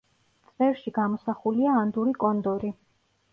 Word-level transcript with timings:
წვერში 0.45 0.93
გამოსახულია 0.95 1.75
ანდური 1.83 2.15
კონდორი. 2.25 2.73